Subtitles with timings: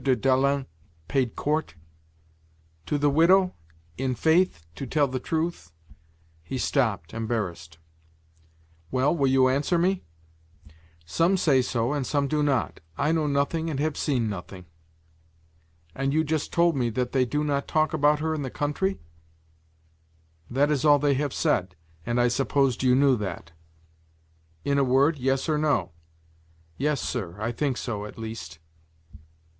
[0.00, 0.64] de Dalens
[1.08, 1.74] paid court?"
[2.86, 3.56] "To the widow?
[3.96, 5.72] In faith to tell the truth"
[6.44, 7.78] he stopped, embarrassed.
[8.92, 10.04] "Well, will you answer me?"
[11.04, 14.66] "Some say so and some do not I know nothing and have seen nothing."
[15.96, 19.00] "And you just told me that they do not talk about her in the country?"
[20.48, 21.74] "That is all they have said,
[22.06, 23.50] and I supposed you knew that."
[24.64, 25.90] "In a word, yes or no?"
[26.76, 28.60] "Yes, sir, I think so, at least."